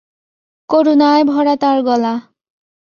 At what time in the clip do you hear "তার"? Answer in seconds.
1.55-1.77